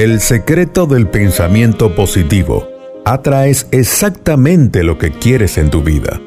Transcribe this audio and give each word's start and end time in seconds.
El 0.00 0.22
secreto 0.22 0.86
del 0.86 1.08
pensamiento 1.08 1.94
positivo. 1.94 2.66
Atraes 3.04 3.66
exactamente 3.70 4.82
lo 4.82 4.96
que 4.96 5.10
quieres 5.10 5.58
en 5.58 5.68
tu 5.68 5.82
vida. 5.82 6.18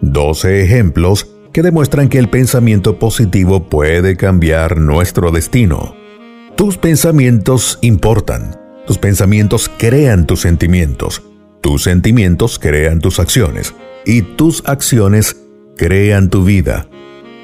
12 0.00 0.64
ejemplos 0.64 1.28
que 1.52 1.62
demuestran 1.62 2.08
que 2.08 2.18
el 2.18 2.28
pensamiento 2.28 2.98
positivo 2.98 3.68
puede 3.68 4.16
cambiar 4.16 4.78
nuestro 4.78 5.30
destino. 5.30 5.94
Tus 6.56 6.76
pensamientos 6.76 7.78
importan. 7.82 8.58
Tus 8.84 8.98
pensamientos 8.98 9.70
crean 9.78 10.26
tus 10.26 10.40
sentimientos. 10.40 11.22
Tus 11.60 11.84
sentimientos 11.84 12.58
crean 12.58 12.98
tus 12.98 13.20
acciones. 13.20 13.76
Y 14.04 14.22
tus 14.22 14.64
acciones 14.66 15.36
crean 15.76 16.30
tu 16.30 16.42
vida. 16.42 16.88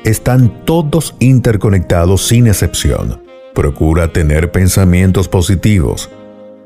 Están 0.03 0.65
todos 0.65 1.15
interconectados 1.21 2.27
sin 2.27 2.49
excepción. 2.49 3.30
Procura 3.55 4.13
tener 4.13 4.53
pensamientos 4.53 5.29
positivos. 5.29 6.09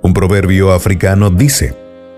Un 0.03 0.13
proverbio 0.13 0.73
africano 0.73 1.31
dice, 1.31 1.75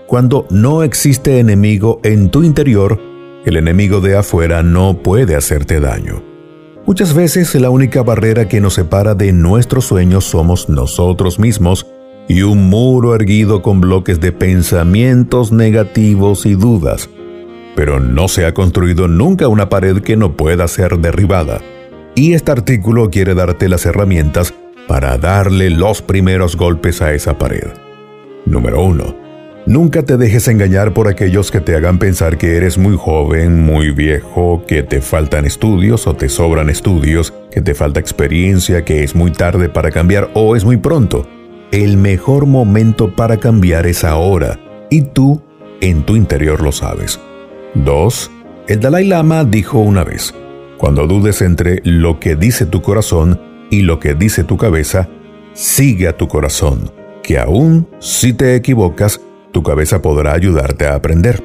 cuando 0.07 0.45
no 0.49 0.83
existe 0.83 1.39
enemigo 1.39 2.01
en 2.03 2.29
tu 2.29 2.43
interior, 2.43 2.99
el 3.45 3.55
enemigo 3.55 4.01
de 4.01 4.17
afuera 4.17 4.63
no 4.63 5.01
puede 5.01 5.37
hacerte 5.37 5.79
daño. 5.79 6.21
Muchas 6.85 7.13
veces 7.13 7.55
la 7.55 7.69
única 7.69 8.03
barrera 8.03 8.49
que 8.49 8.59
nos 8.59 8.73
separa 8.73 9.15
de 9.15 9.31
nuestros 9.31 9.85
sueños 9.85 10.25
somos 10.25 10.67
nosotros 10.67 11.39
mismos 11.39 11.87
y 12.27 12.41
un 12.41 12.69
muro 12.69 13.15
erguido 13.15 13.61
con 13.61 13.79
bloques 13.79 14.19
de 14.19 14.33
pensamientos 14.33 15.53
negativos 15.53 16.45
y 16.45 16.55
dudas. 16.55 17.09
Pero 17.73 18.01
no 18.01 18.27
se 18.27 18.45
ha 18.45 18.53
construido 18.53 19.07
nunca 19.07 19.47
una 19.47 19.69
pared 19.69 20.01
que 20.01 20.17
no 20.17 20.35
pueda 20.35 20.67
ser 20.67 20.97
derribada. 20.97 21.61
Y 22.17 22.33
este 22.33 22.51
artículo 22.51 23.11
quiere 23.11 23.35
darte 23.35 23.69
las 23.69 23.85
herramientas 23.85 24.51
para 24.87 25.19
darle 25.19 25.69
los 25.69 26.01
primeros 26.01 26.57
golpes 26.57 26.99
a 27.03 27.13
esa 27.13 27.37
pared. 27.37 27.67
Número 28.43 28.83
1 28.83 29.15
Nunca 29.67 30.01
te 30.01 30.17
dejes 30.17 30.47
engañar 30.47 30.95
por 30.95 31.09
aquellos 31.09 31.51
que 31.51 31.61
te 31.61 31.75
hagan 31.75 31.99
pensar 31.99 32.39
que 32.39 32.55
eres 32.55 32.79
muy 32.79 32.97
joven, 32.97 33.63
muy 33.63 33.91
viejo, 33.91 34.63
que 34.67 34.81
te 34.81 34.99
faltan 34.99 35.45
estudios 35.45 36.07
o 36.07 36.15
te 36.15 36.27
sobran 36.27 36.71
estudios, 36.71 37.35
que 37.51 37.61
te 37.61 37.75
falta 37.75 37.99
experiencia, 37.99 38.83
que 38.83 39.03
es 39.03 39.13
muy 39.13 39.29
tarde 39.29 39.69
para 39.69 39.91
cambiar 39.91 40.31
o 40.33 40.55
es 40.55 40.65
muy 40.65 40.77
pronto. 40.77 41.27
El 41.71 41.97
mejor 41.97 42.47
momento 42.47 43.15
para 43.15 43.37
cambiar 43.37 43.85
es 43.85 44.03
ahora, 44.03 44.57
y 44.89 45.03
tú 45.03 45.43
en 45.81 46.01
tu 46.01 46.15
interior 46.15 46.63
lo 46.63 46.71
sabes. 46.71 47.19
2. 47.75 48.31
El 48.69 48.79
Dalai 48.79 49.05
Lama 49.05 49.43
dijo 49.43 49.77
una 49.77 50.03
vez, 50.03 50.33
cuando 50.77 51.07
dudes 51.07 51.41
entre 51.41 51.81
lo 51.83 52.19
que 52.19 52.35
dice 52.35 52.65
tu 52.65 52.81
corazón 52.81 53.41
y 53.69 53.81
lo 53.81 53.99
que 53.99 54.13
dice 54.13 54.43
tu 54.43 54.57
cabeza, 54.57 55.09
sigue 55.53 56.07
a 56.07 56.15
tu 56.15 56.27
corazón, 56.27 56.91
que 57.23 57.39
aún 57.39 57.87
si 57.99 58.33
te 58.33 58.55
equivocas, 58.55 59.21
tu 59.51 59.63
cabeza 59.63 60.01
podrá 60.01 60.33
ayudarte 60.33 60.85
a 60.85 60.95
aprender. 60.95 61.43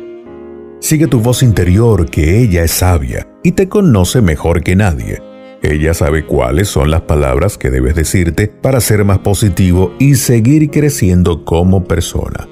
Sigue 0.81 1.07
tu 1.07 1.21
voz 1.21 1.43
interior, 1.43 2.11
que 2.11 2.41
ella 2.41 2.63
es 2.63 2.73
sabia 2.73 3.29
y 3.43 3.53
te 3.53 3.69
conoce 3.69 4.21
mejor 4.21 4.63
que 4.63 4.77
nadie. 4.77 5.23
Ella 5.63 5.95
sabe 5.95 6.27
cuáles 6.27 6.69
son 6.69 6.91
las 6.91 7.03
palabras 7.03 7.57
que 7.57 7.71
debes 7.71 7.95
decirte 7.95 8.49
para 8.49 8.81
ser 8.81 9.05
más 9.05 9.21
positivo 9.21 9.95
y 10.01 10.17
seguir 10.17 10.71
creciendo 10.71 11.45
como 11.45 11.85
persona. 11.85 12.49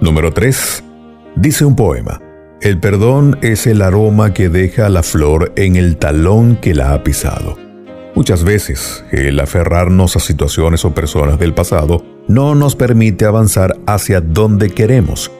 Número 0.00 0.32
3. 0.32 0.84
Dice 1.36 1.66
un 1.66 1.76
poema. 1.76 2.29
El 2.60 2.78
perdón 2.78 3.38
es 3.40 3.66
el 3.66 3.80
aroma 3.80 4.34
que 4.34 4.50
deja 4.50 4.90
la 4.90 5.02
flor 5.02 5.50
en 5.56 5.76
el 5.76 5.96
talón 5.96 6.56
que 6.56 6.74
la 6.74 6.92
ha 6.92 7.02
pisado. 7.02 7.56
Muchas 8.14 8.44
veces, 8.44 9.02
el 9.12 9.40
aferrarnos 9.40 10.14
a 10.16 10.20
situaciones 10.20 10.84
o 10.84 10.92
personas 10.92 11.38
del 11.38 11.54
pasado 11.54 12.04
no 12.28 12.54
nos 12.54 12.76
permite 12.76 13.24
avanzar 13.24 13.78
hacia 13.86 14.20
donde 14.20 14.68
queremos. 14.68 15.30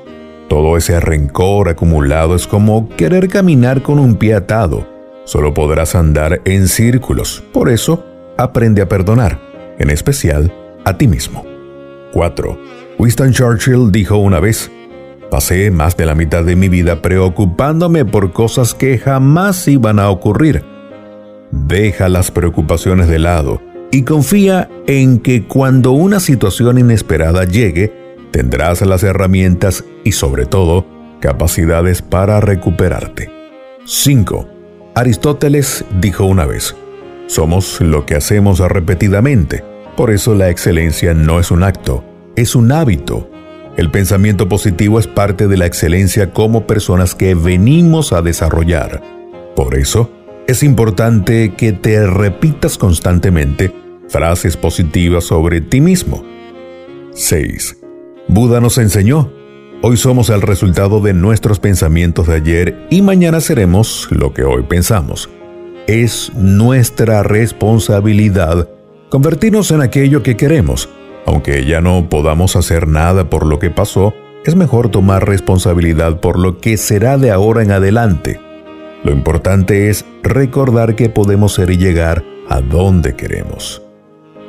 Todo 0.49 0.78
ese 0.78 0.99
rencor 0.99 1.69
acumulado 1.69 2.34
es 2.34 2.47
como 2.47 2.89
querer 2.89 3.28
caminar 3.28 3.83
con 3.83 3.99
un 3.99 4.15
pie 4.16 4.34
atado. 4.34 4.89
Solo 5.27 5.53
podrás 5.53 5.95
andar 5.95 6.41
en 6.47 6.69
círculos. 6.69 7.45
Por 7.53 7.69
eso, 7.69 8.03
aprende 8.39 8.81
a 8.81 8.89
perdonar, 8.89 9.39
en 9.78 9.91
especial 9.91 10.50
a 10.87 10.97
ti 10.97 11.06
mismo. 11.06 11.45
4. 12.15 12.59
Winston 12.99 13.33
Churchill 13.33 13.93
dijo 13.93 14.16
una 14.16 14.41
vez, 14.41 14.71
Pasé 15.31 15.71
más 15.71 15.97
de 15.97 16.07
la 16.07 16.17
mitad 16.17 16.45
de 16.45 16.57
mi 16.57 16.69
vida 16.69 17.03
preocupándome 17.03 18.05
por 18.05 18.33
cosas 18.33 18.75
que 18.75 18.99
jamás 18.99 19.69
iban 19.69 20.01
a 20.01 20.11
ocurrir. 20.11 20.65
Deja 21.53 22.09
las 22.09 22.33
preocupaciones 22.33 23.09
de 23.09 23.21
lado 23.21 23.63
y 23.93 24.03
confía 24.03 24.69
en 24.87 25.21
que 25.21 25.45
cuando 25.45 25.93
una 25.93 26.19
situación 26.19 26.79
inesperada 26.79 27.45
llegue, 27.45 27.93
tendrás 28.33 28.83
las 28.83 29.05
herramientas 29.05 29.85
y 30.05 30.13
sobre 30.13 30.47
todo 30.47 30.87
capacidades 31.21 32.03
para 32.03 32.41
recuperarte. 32.41 33.31
5. 33.85 34.49
Aristóteles 34.97 35.85
dijo 36.01 36.25
una 36.25 36.45
vez, 36.45 36.75
somos 37.27 37.81
lo 37.81 38.05
que 38.05 38.17
hacemos 38.17 38.59
repetidamente, 38.59 39.63
por 39.97 40.11
eso 40.11 40.35
la 40.35 40.51
excelencia 40.51 41.15
no 41.15 41.39
es 41.39 41.53
un 41.53 41.63
acto, 41.63 42.05
es 42.35 42.57
un 42.57 42.73
hábito. 42.73 43.30
El 43.81 43.91
pensamiento 43.91 44.47
positivo 44.47 44.99
es 44.99 45.07
parte 45.07 45.49
de 45.49 45.57
la 45.57 45.65
excelencia 45.65 46.35
como 46.35 46.67
personas 46.67 47.15
que 47.15 47.35
venimos 47.35 48.13
a 48.13 48.21
desarrollar. 48.21 49.03
Por 49.57 49.75
eso, 49.75 50.11
es 50.47 50.63
importante 50.63 51.55
que 51.55 51.73
te 51.73 52.07
repitas 52.07 52.77
constantemente 52.77 53.73
frases 54.07 54.59
positivas 54.59 55.25
sobre 55.25 55.63
ti 55.63 55.81
mismo. 55.81 56.23
6. 57.15 57.79
Buda 58.29 58.61
nos 58.61 58.77
enseñó, 58.77 59.33
hoy 59.81 59.97
somos 59.97 60.29
el 60.29 60.43
resultado 60.43 61.01
de 61.01 61.15
nuestros 61.15 61.59
pensamientos 61.59 62.27
de 62.27 62.35
ayer 62.35 62.87
y 62.91 63.01
mañana 63.01 63.41
seremos 63.41 64.09
lo 64.11 64.35
que 64.35 64.45
hoy 64.45 64.63
pensamos. 64.65 65.31
Es 65.87 66.31
nuestra 66.35 67.23
responsabilidad 67.23 68.69
convertirnos 69.09 69.71
en 69.71 69.81
aquello 69.81 70.23
que 70.23 70.37
queremos. 70.37 70.91
Aunque 71.31 71.65
ya 71.65 71.81
no 71.81 72.09
podamos 72.09 72.57
hacer 72.57 72.89
nada 72.89 73.31
por 73.31 73.47
lo 73.47 73.61
que 73.61 73.71
pasó, 73.71 74.13
es 74.45 74.57
mejor 74.57 74.89
tomar 74.89 75.29
responsabilidad 75.29 76.19
por 76.19 76.37
lo 76.37 76.59
que 76.59 76.77
será 76.77 77.19
de 77.19 77.31
ahora 77.31 77.63
en 77.63 77.71
adelante. 77.71 78.41
Lo 79.05 79.13
importante 79.13 79.91
es 79.91 80.05
recordar 80.25 80.97
que 80.97 81.09
podemos 81.09 81.55
ser 81.55 81.71
y 81.71 81.77
llegar 81.77 82.25
a 82.49 82.61
donde 82.61 83.15
queremos. 83.15 83.81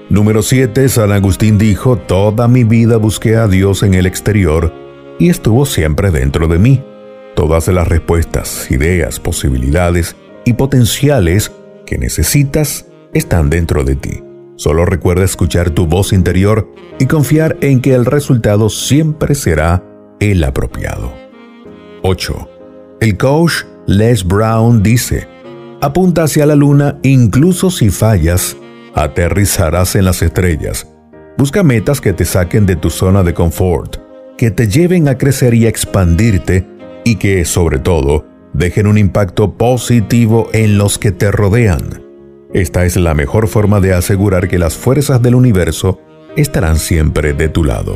Número 0.10 0.42
7. 0.42 0.90
San 0.90 1.12
Agustín 1.12 1.60
dijo, 1.60 1.98
Toda 1.98 2.48
mi 2.48 2.64
vida 2.64 2.98
busqué 2.98 3.36
a 3.36 3.48
Dios 3.48 3.84
en 3.84 3.94
el 3.94 4.08
exterior 4.08 4.74
y 5.20 5.30
estuvo 5.30 5.68
siempre 5.68 6.10
dentro 6.10 6.48
de 6.48 6.58
mí. 6.58 6.84
Todas 7.36 7.68
las 7.68 7.88
respuestas, 7.88 8.72
ideas, 8.72 9.20
posibilidades 9.20 10.16
y 10.46 10.54
potenciales 10.54 11.52
que 11.86 12.00
necesitas 12.00 12.88
están 13.14 13.52
dentro 13.52 13.84
de 13.84 13.96
ti. 13.96 14.31
Solo 14.62 14.86
recuerda 14.86 15.24
escuchar 15.24 15.72
tu 15.72 15.88
voz 15.88 16.14
interior 16.14 16.72
y 17.00 17.08
confiar 17.08 17.58
en 17.62 17.82
que 17.82 17.96
el 17.96 18.06
resultado 18.06 18.70
siempre 18.70 19.34
será 19.34 19.84
el 20.20 20.44
apropiado. 20.44 21.12
8. 22.04 22.48
El 23.00 23.18
coach 23.18 23.64
Les 23.88 24.24
Brown 24.24 24.84
dice, 24.84 25.28
apunta 25.82 26.26
hacia 26.26 26.46
la 26.46 26.54
luna 26.54 27.00
incluso 27.02 27.72
si 27.72 27.90
fallas, 27.90 28.56
aterrizarás 28.94 29.96
en 29.96 30.06
las 30.06 30.22
estrellas. 30.22 30.88
Busca 31.40 31.64
metas 31.64 32.00
que 32.00 32.14
te 32.14 32.24
saquen 32.24 32.68
de 32.68 32.76
tu 32.76 32.92
zona 32.92 33.24
de 33.24 33.34
confort, 33.34 33.98
que 34.38 34.52
te 34.52 34.68
lleven 34.68 35.08
a 35.08 35.18
crecer 35.18 35.56
y 35.56 35.66
a 35.66 35.70
expandirte 35.70 36.68
y 37.04 37.16
que, 37.16 37.46
sobre 37.46 37.80
todo, 37.80 38.28
dejen 38.54 38.86
un 38.86 39.00
impacto 39.00 39.58
positivo 39.58 40.50
en 40.54 40.78
los 40.78 41.00
que 41.00 41.12
te 41.12 41.32
rodean. 41.32 42.01
Esta 42.54 42.84
es 42.84 42.98
la 42.98 43.14
mejor 43.14 43.48
forma 43.48 43.80
de 43.80 43.94
asegurar 43.94 44.50
que 44.50 44.60
las 44.60 44.76
fuerzas 44.76 45.22
del 45.22 45.36
universo 45.36 46.00
estarán 46.36 46.78
siempre 46.78 47.32
de 47.32 47.48
tu 47.48 47.64
lado. 47.64 47.96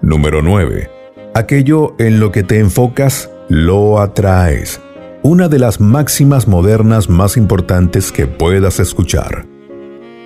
Número 0.00 0.40
9. 0.40 0.90
Aquello 1.34 1.94
en 1.98 2.20
lo 2.20 2.32
que 2.32 2.42
te 2.42 2.58
enfocas 2.58 3.30
lo 3.50 4.00
atraes. 4.00 4.80
Una 5.22 5.48
de 5.48 5.58
las 5.58 5.78
máximas 5.78 6.48
modernas 6.48 7.10
más 7.10 7.36
importantes 7.36 8.12
que 8.12 8.26
puedas 8.26 8.80
escuchar. 8.80 9.44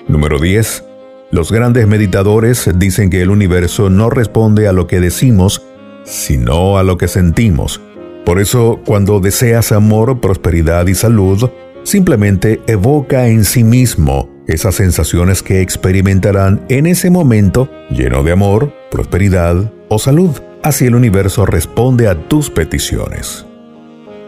Número 0.06 0.38
10. 0.38 0.84
Los 1.32 1.50
grandes 1.50 1.88
meditadores 1.88 2.70
dicen 2.76 3.10
que 3.10 3.20
el 3.20 3.30
universo 3.30 3.90
no 3.90 4.10
responde 4.10 4.68
a 4.68 4.72
lo 4.72 4.86
que 4.86 5.00
decimos, 5.00 5.60
sino 6.04 6.78
a 6.78 6.84
lo 6.84 6.98
que 6.98 7.08
sentimos. 7.08 7.80
Por 8.24 8.40
eso, 8.40 8.80
cuando 8.86 9.18
deseas 9.18 9.72
amor, 9.72 10.20
prosperidad 10.20 10.86
y 10.86 10.94
salud, 10.94 11.50
simplemente 11.84 12.60
evoca 12.66 13.28
en 13.28 13.44
sí 13.44 13.62
mismo 13.62 14.28
esas 14.46 14.74
sensaciones 14.74 15.42
que 15.42 15.60
experimentarán 15.60 16.64
en 16.68 16.86
ese 16.86 17.10
momento 17.10 17.70
lleno 17.90 18.22
de 18.22 18.32
amor, 18.32 18.72
prosperidad 18.90 19.72
o 19.88 19.98
salud. 19.98 20.30
Así 20.62 20.86
el 20.86 20.94
universo 20.94 21.46
responde 21.46 22.08
a 22.08 22.28
tus 22.28 22.50
peticiones. 22.50 23.46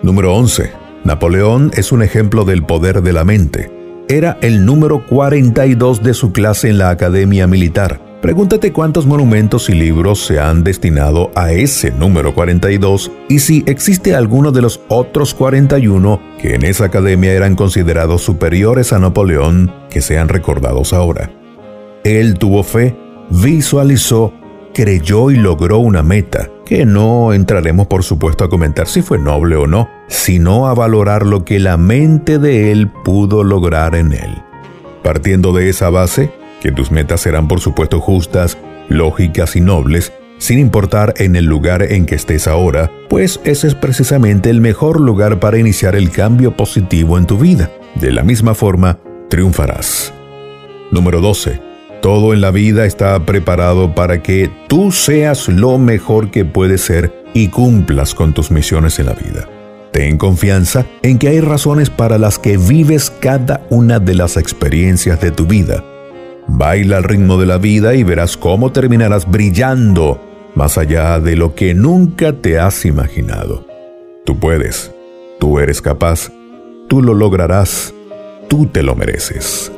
Número 0.03 0.35
11. 0.35 0.71
Napoleón 1.05 1.71
es 1.75 1.93
un 1.93 2.03
ejemplo 2.03 2.45
del 2.45 2.63
poder 2.65 3.03
de 3.03 3.13
la 3.13 3.25
mente. 3.25 3.71
Era 4.09 4.39
el 4.41 4.65
número 4.65 5.07
42 5.07 6.03
de 6.03 6.15
su 6.15 6.33
clase 6.33 6.69
en 6.69 6.79
la 6.79 6.91
Academia 6.91 7.47
Militar. 7.47 8.01
Pregúntate 8.23 8.73
cuántos 8.73 9.07
monumentos 9.07 9.69
y 9.69 9.75
libros 9.75 10.25
se 10.25 10.41
han 10.41 10.65
destinado 10.65 11.31
a 11.35 11.53
ese 11.53 11.91
número 11.91 12.35
42 12.35 13.11
y 13.29 13.41
si 13.41 13.63
existe 13.67 14.15
alguno 14.15 14.53
de 14.53 14.63
los 14.63 14.81
otros 14.89 15.35
41 15.35 16.21
que 16.41 16.55
en 16.55 16.65
esa 16.65 16.87
academia 16.87 17.35
eran 17.35 17.57
considerados 17.57 18.23
superiores 18.23 18.95
a 18.95 18.99
Napoleón 18.99 19.71
que 19.91 20.01
sean 20.01 20.29
recordados 20.29 20.95
ahora. 20.95 21.31
Él 22.05 22.39
tuvo 22.39 22.63
fe, 22.63 22.97
visualizó, 23.29 24.33
creyó 24.73 25.31
y 25.31 25.37
logró 25.37 25.79
una 25.79 26.03
meta, 26.03 26.49
que 26.65 26.87
no 26.87 27.35
entraremos 27.35 27.87
por 27.87 28.03
supuesto 28.03 28.45
a 28.45 28.49
comentar 28.49 28.89
si 28.89 29.03
fue 29.03 29.19
noble 29.19 29.57
o 29.57 29.67
no, 29.67 29.91
sino 30.09 30.69
a 30.69 30.75
valorar 30.75 31.27
lo 31.27 31.45
que 31.45 31.61
la 31.61 31.77
mente 31.77 32.39
de 32.39 32.73
él 32.73 32.91
pudo 33.05 33.45
lograr 33.45 33.95
en 33.95 34.13
él. 34.13 34.43
Partiendo 35.03 35.53
de 35.53 35.69
esa 35.69 35.91
base, 35.91 36.31
que 36.67 36.73
tus 36.73 36.91
metas 36.91 37.21
serán 37.21 37.47
por 37.47 37.61
supuesto 37.61 38.01
justas, 38.01 38.59
lógicas 38.89 39.55
y 39.55 39.61
nobles, 39.61 40.13
sin 40.39 40.59
importar 40.59 41.15
en 41.19 41.37
el 41.37 41.45
lugar 41.45 41.81
en 41.93 42.07
que 42.07 42.17
estés 42.17 42.49
ahora, 42.49 42.91
pues 43.09 43.39
ese 43.45 43.69
es 43.69 43.77
precisamente 43.77 44.51
el 44.51 44.61
mejor 44.61 45.01
lugar 45.01 45.39
para 45.39 45.59
iniciar 45.59 45.95
el 45.95 46.11
cambio 46.11 46.57
positivo 46.57 47.19
en 47.19 47.27
tu 47.27 47.39
vida. 47.39 47.71
De 47.95 48.11
la 48.11 48.25
misma 48.25 48.57
forma, 48.57 48.99
triunfarás. 49.31 50.13
Número 50.91 51.21
12. 51.21 51.61
Todo 52.03 52.35
en 52.35 52.41
la 52.41 52.51
vida 52.51 52.85
está 52.85 53.25
preparado 53.25 53.95
para 53.95 54.21
que 54.21 54.51
tú 54.67 54.91
seas 54.91 55.47
lo 55.47 55.79
mejor 55.79 56.33
que 56.33 56.45
puedes 56.45 56.81
ser 56.81 57.15
y 57.33 57.47
cumplas 57.47 58.13
con 58.13 58.35
tus 58.35 58.51
misiones 58.51 58.99
en 58.99 59.07
la 59.07 59.13
vida. 59.13 59.49
Ten 59.93 60.19
confianza 60.19 60.85
en 61.03 61.21
que 61.21 61.29
hay 61.29 61.39
razones 61.39 61.91
para 61.91 62.19
las 62.19 62.41
que 62.41 62.57
vives 62.57 63.13
cada 63.21 63.65
una 63.71 64.01
de 64.01 64.17
las 64.17 64.37
experiencias 64.37 65.21
de 65.21 65.31
tu 65.31 65.47
vida 65.47 65.85
Baila 66.49 66.99
al 66.99 67.05
ritmo 67.05 67.39
de 67.39 67.47
la 67.47 67.59
vida 67.59 67.95
y 67.95 68.03
verás 68.03 68.37
cómo 68.37 68.73
terminarás 68.73 69.31
brillando 69.31 70.21
más 70.55 70.79
allá 70.79 71.21
de 71.21 71.37
lo 71.37 71.55
que 71.55 71.75
nunca 71.75 72.33
te 72.33 72.59
has 72.59 72.85
imaginado. 72.85 73.67
Tú 74.25 74.39
puedes, 74.39 74.93
tú 75.39 75.59
eres 75.59 75.83
capaz, 75.83 76.31
tú 76.89 77.03
lo 77.03 77.15
lograrás, 77.15 77.93
tú 78.49 78.67
te 78.67 78.83
lo 78.83 78.97
mereces. 78.97 79.71